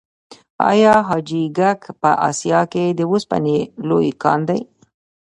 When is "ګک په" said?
1.57-2.11